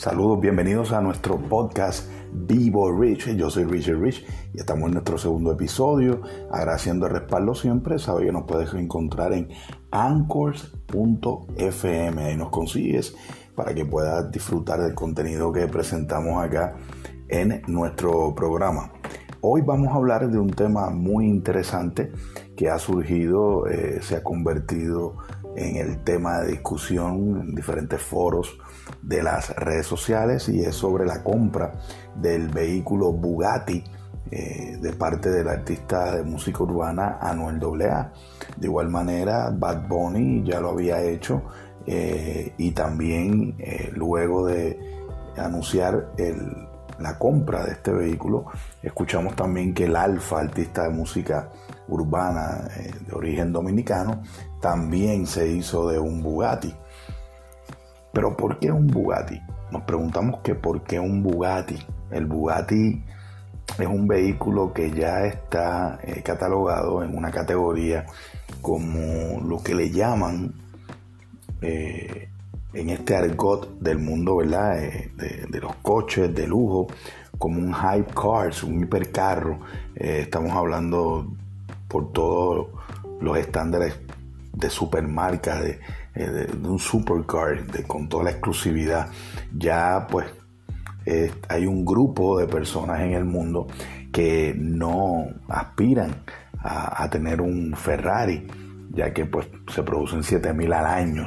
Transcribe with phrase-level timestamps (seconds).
[0.00, 3.36] Saludos, bienvenidos a nuestro podcast Vivo Rich.
[3.36, 4.24] Yo soy Richard Rich
[4.54, 6.22] y estamos en nuestro segundo episodio.
[6.50, 9.50] Agradeciendo el respaldo siempre, sabes que nos puedes encontrar en
[9.90, 10.64] anchors.fm.
[12.24, 13.14] Ahí nos consigues
[13.54, 16.76] para que puedas disfrutar del contenido que presentamos acá
[17.28, 18.90] en nuestro programa.
[19.42, 22.12] Hoy vamos a hablar de un tema muy interesante
[22.54, 25.16] que ha surgido, eh, se ha convertido
[25.56, 28.58] en el tema de discusión en diferentes foros
[29.00, 31.72] de las redes sociales y es sobre la compra
[32.16, 33.82] del vehículo Bugatti
[34.30, 37.58] eh, de parte del artista de música urbana Anuel
[37.90, 38.12] AA.
[38.58, 41.44] De igual manera, Bad Bunny ya lo había hecho
[41.86, 43.56] eh, y también
[43.94, 44.78] luego de
[45.38, 46.12] anunciar
[47.00, 48.46] la compra de este vehículo,
[48.82, 51.50] escuchamos también que el Alfa, artista de música
[51.88, 52.68] urbana
[53.06, 54.22] de origen dominicano,
[54.60, 56.74] también se hizo de un Bugatti.
[58.12, 59.40] Pero ¿por qué un Bugatti?
[59.70, 61.78] Nos preguntamos que por qué un Bugatti.
[62.10, 63.04] El Bugatti
[63.78, 68.06] es un vehículo que ya está eh, catalogado en una categoría
[68.60, 70.52] como lo que le llaman
[71.62, 72.28] eh,
[72.72, 74.82] en este argot del mundo, ¿verdad?
[74.82, 75.10] Eh,
[75.48, 76.88] de, los coches de lujo,
[77.38, 79.60] como un hype cars, un hipercarro.
[79.94, 81.26] estamos hablando
[81.88, 82.68] por todos
[83.20, 83.98] los estándares
[84.52, 85.80] de supermarcas, de,
[86.14, 89.08] eh, un supercar, con toda la exclusividad.
[89.56, 90.26] Ya pues
[91.06, 93.66] eh, hay un grupo de personas en el mundo
[94.12, 96.22] que no aspiran
[96.62, 98.46] a, tener un Ferrari,
[98.90, 101.26] ya que pues se producen 7000 al año.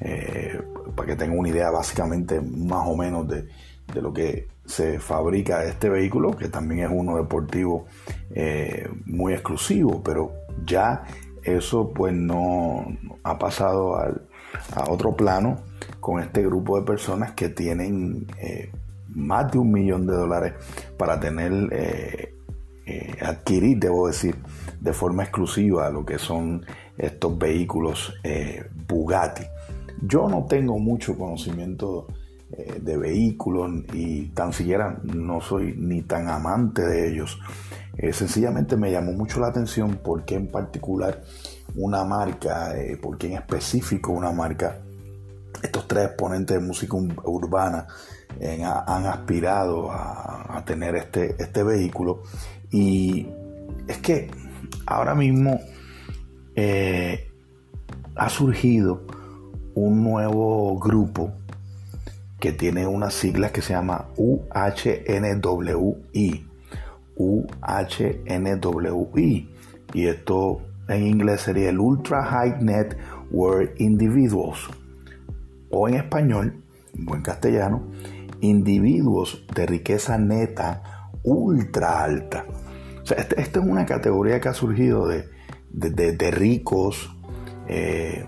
[0.00, 0.60] Eh,
[0.94, 3.48] para que tengan una idea básicamente más o menos de,
[3.92, 7.86] de lo que se fabrica este vehículo, que también es uno deportivo
[9.06, 10.32] muy exclusivo, pero
[10.64, 11.02] ya
[11.42, 12.86] eso pues no
[13.24, 15.58] ha pasado a otro plano
[16.00, 18.70] con este grupo de personas que tienen eh,
[19.08, 20.54] más de un millón de dólares
[20.96, 22.34] para tener, eh,
[22.86, 24.36] eh, adquirir, debo decir,
[24.80, 26.64] de forma exclusiva lo que son
[26.96, 28.14] estos vehículos
[28.88, 29.44] Bugatti.
[30.02, 32.06] Yo no tengo mucho conocimiento
[32.80, 37.38] de vehículos y tan siquiera no soy ni tan amante de ellos.
[37.96, 41.22] Eh, sencillamente me llamó mucho la atención porque en particular
[41.76, 44.78] una marca, eh, porque en específico una marca,
[45.62, 47.86] estos tres exponentes de música urbana
[48.86, 52.22] han aspirado a, tener este, este vehículo
[52.70, 53.26] y
[53.88, 54.30] es que
[54.86, 55.58] ahora mismo
[56.54, 57.28] eh,
[58.14, 59.02] ha surgido
[59.74, 61.32] un nuevo grupo
[62.38, 65.30] que tiene unas siglas que se llama UHNWI
[67.20, 68.68] UHNWI.
[69.92, 72.96] Y esto en inglés sería el Ultra High Net
[73.30, 74.68] Worth Individuals.
[75.70, 76.62] O en español,
[76.96, 77.82] en buen castellano,
[78.40, 82.46] individuos de riqueza neta ultra alta.
[83.02, 85.28] O sea, esta este es una categoría que ha surgido de,
[85.70, 87.14] de, ricos
[87.68, 88.24] eh,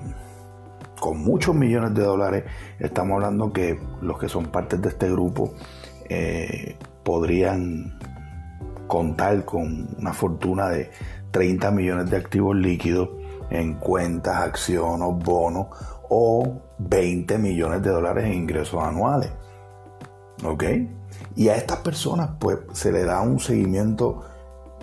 [1.02, 2.44] con muchos millones de dólares.
[2.78, 5.52] Estamos hablando que los que son parte de este grupo
[6.08, 7.98] eh, podrían
[8.86, 10.92] contar con una fortuna de
[11.32, 13.08] 30 millones de activos líquidos
[13.50, 15.66] en cuentas, acciones, bonos
[16.08, 19.32] o 20 millones de dólares en ingresos anuales.
[20.44, 20.62] ¿Ok?
[21.34, 24.22] Y a estas personas pues se le da un seguimiento,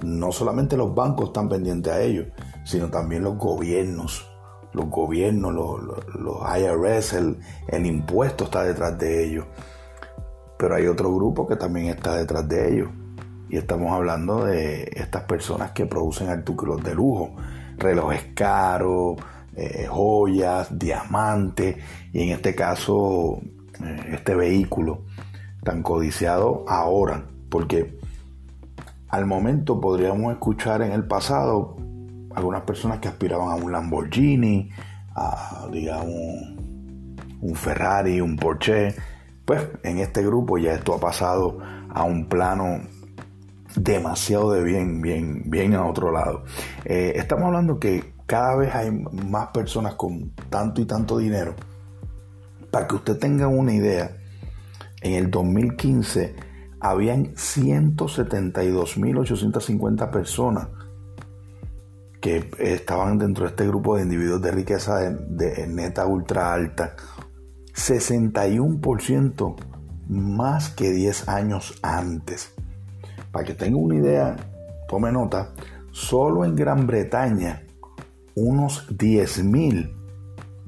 [0.04, 2.28] no solamente los bancos están pendientes a ellos,
[2.66, 4.29] sino también los gobiernos.
[4.74, 7.38] Los gobiernos, los, IRS, el,
[7.68, 9.46] el impuesto está detrás de ellos.
[10.58, 12.90] Pero hay otro grupo que también está detrás de ellos.
[13.50, 17.32] Y estamos hablando de estas personas que producen artículos de lujo,
[17.78, 19.18] relojes caros,
[19.56, 21.78] eh, joyas, diamantes.
[22.14, 23.42] Y en este caso
[23.84, 25.02] eh, este vehículo
[25.64, 27.98] tan codiciado ahora, porque
[29.08, 31.78] al momento podríamos escuchar en el pasado
[32.36, 34.70] algunas personas que aspiraban a un Lamborghini,
[35.16, 36.60] a digamos
[37.42, 38.94] un Ferrari, un Porsche,
[39.46, 41.60] pues en este grupo ya esto ha pasado
[41.90, 42.82] a un plano
[43.76, 46.44] demasiado de bien, bien, bien a otro lado.
[46.86, 51.56] Eh, estamos hablando que cada vez hay más personas con tanto y tanto dinero.
[52.72, 54.12] Para que usted tenga una idea,
[55.02, 56.36] en el 2015
[56.80, 60.68] habían 172.850 personas
[62.20, 66.96] que estaban dentro de este grupo de individuos de riqueza de, de neta ultra alta.
[67.74, 69.56] 61%
[70.10, 72.54] más que 10 años antes.
[73.32, 74.36] Para que tenga una idea,
[74.88, 75.54] tome nota,
[75.92, 77.64] solo en Gran Bretaña
[78.36, 79.94] unos 10.000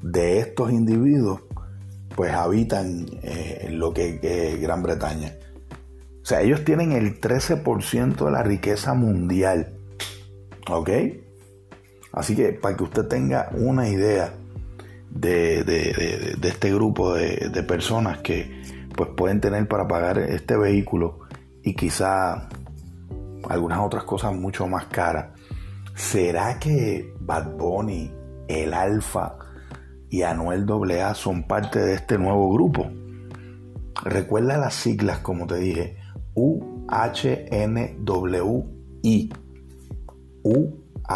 [0.02, 1.42] de estos individuos
[2.14, 5.34] pues habitan eh, lo que es Gran Bretaña.
[6.22, 9.72] O sea, ellos tienen el 13% de la riqueza mundial.
[10.70, 10.90] ¿Ok?
[12.12, 14.34] Así que para que usted tenga una idea
[15.10, 18.62] de, este grupo de, personas que
[18.94, 21.20] pues pueden tener para pagar este vehículo
[21.62, 22.48] y quizá
[23.48, 25.28] algunas otras cosas mucho más caras.
[25.94, 28.10] ¿Será que Bad Bunny,
[28.48, 29.36] el Alfa
[30.10, 32.90] y Anuel AA son parte de este nuevo grupo?
[34.04, 35.96] Recuerda las siglas, como te dije,
[36.34, 36.82] UHNWI.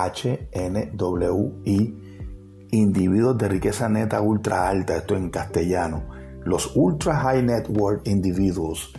[0.04, 2.02] UHNWI.
[2.72, 6.08] Individuos de riqueza neta ultra alta, esto en castellano.
[6.44, 8.92] Los Ultra High Net Worth Individuals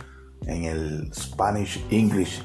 [0.46, 2.42] en el Spanish English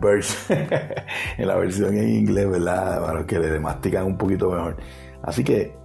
[0.00, 0.58] version,
[1.38, 3.14] en la versión en inglés, ¿verdad?
[3.14, 4.76] Los que le mastican un poquito mejor.
[5.22, 5.76] Así que,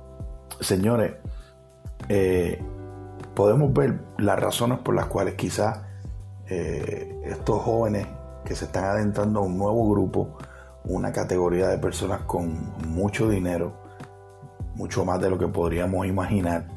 [0.60, 1.14] señores,
[2.10, 2.62] eh,
[3.36, 5.82] podemos ver las razones por las cuales quizás
[6.48, 8.08] eh, estos jóvenes
[8.46, 10.38] que se están adentrando a un nuevo grupo,
[10.86, 13.74] una categoría de personas con mucho dinero,
[14.76, 16.68] mucho más de lo que podríamos imaginar.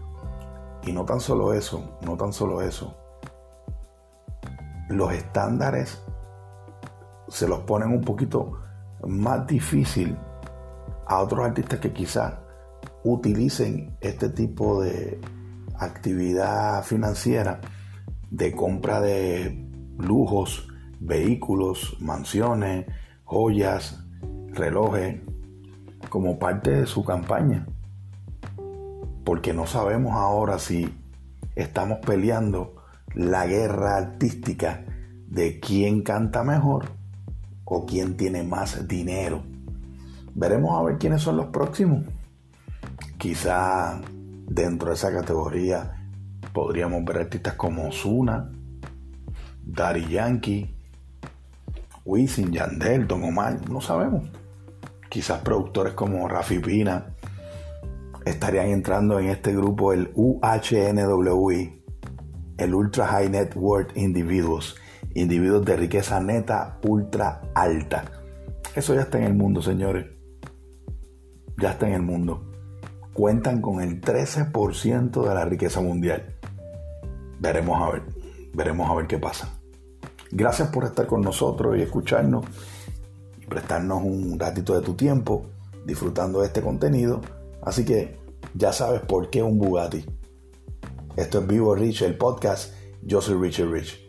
[0.82, 2.94] Y no tan solo eso, no tan solo eso.
[4.88, 6.02] Los estándares
[7.28, 8.60] se los ponen un poquito
[9.06, 10.16] más difícil
[11.06, 12.34] a otros artistas que quizás
[13.02, 15.20] utilicen este tipo de
[15.78, 17.60] actividad financiera
[18.30, 19.68] de compra de
[19.98, 20.68] lujos,
[21.00, 22.86] vehículos, mansiones,
[23.24, 24.04] joyas,
[24.52, 25.20] relojes,
[26.08, 27.66] como parte de su campaña.
[29.24, 30.94] Porque no sabemos ahora si
[31.56, 32.76] estamos peleando
[33.14, 34.84] la guerra artística
[35.26, 36.90] de quién canta mejor
[37.64, 39.42] o quién tiene más dinero.
[40.34, 42.04] Veremos a ver quiénes son los próximos.
[43.18, 44.00] Quizá
[44.46, 46.08] dentro de esa categoría
[46.52, 48.50] podríamos ver artistas como Osuna,
[49.64, 50.73] Daddy Yankee,
[52.04, 54.28] Wisin, Yandel, Don Omar, no sabemos.
[55.08, 57.14] Quizás productores como Rafi Pina
[58.24, 61.82] estarían entrando en este grupo el UHNWI,
[62.58, 64.76] el Ultra High Net Worth Individuals
[65.14, 68.04] individuos de riqueza neta ultra alta.
[68.74, 70.06] Eso ya está en el mundo, señores.
[71.56, 72.50] Ya está en el mundo.
[73.12, 76.36] Cuentan con el 13% de la riqueza mundial.
[77.38, 78.02] Veremos a ver.
[78.52, 79.60] Veremos a ver qué pasa.
[80.36, 82.44] Gracias por estar con nosotros y escucharnos
[83.40, 85.46] y prestarnos un ratito de tu tiempo
[85.86, 87.20] disfrutando de este contenido.
[87.62, 88.18] Así que
[88.52, 90.04] ya sabes por qué un Bugatti.
[91.14, 92.74] Esto es Vivo Rich, el podcast.
[93.00, 94.00] Yo soy Richard Rich.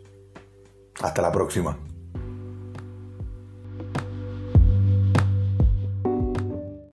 [1.00, 1.78] Hasta la próxima.